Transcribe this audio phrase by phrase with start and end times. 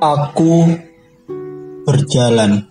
[0.00, 0.64] Aku
[1.84, 2.64] berjalan.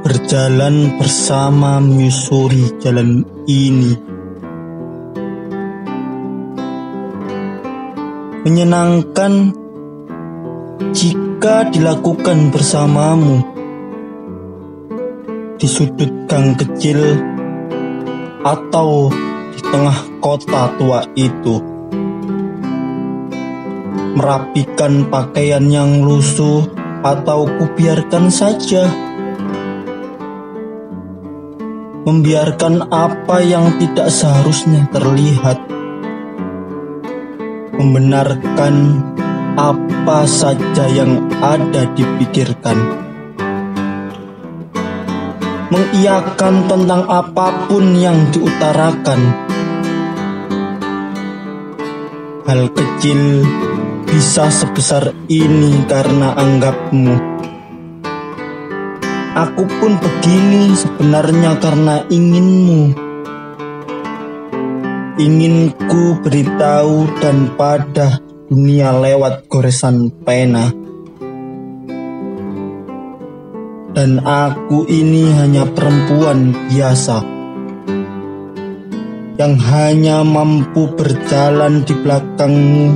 [0.00, 3.92] Berjalan bersama menyusuri jalan ini.
[8.48, 9.52] Menyenangkan
[10.96, 13.44] jika dilakukan bersamamu
[15.60, 17.20] di sudut gang kecil
[18.40, 19.12] atau
[19.74, 21.58] tengah kota tua itu.
[24.14, 26.62] Merapikan pakaian yang lusuh
[27.02, 28.86] atau kubiarkan saja.
[32.06, 35.58] Membiarkan apa yang tidak seharusnya terlihat.
[37.74, 39.02] Membenarkan
[39.58, 42.78] apa saja yang ada dipikirkan
[45.74, 49.50] mengiyakan tentang apa pun yang diutarakan.
[52.44, 53.40] Hal kecil
[54.04, 57.16] bisa sebesar ini karena anggapmu.
[59.34, 62.92] Aku pun begini sebenarnya karena inginmu.
[65.16, 68.20] Inginku beritahu dan pada
[68.52, 70.68] dunia lewat goresan pena
[73.94, 77.33] dan aku ini hanya perempuan biasa
[79.34, 82.86] yang hanya mampu berjalan di belakangmu,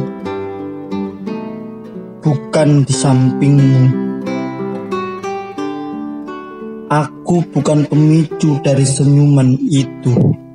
[2.22, 3.84] bukan di sampingmu.
[6.88, 10.47] Aku bukan pemicu dari senyuman itu.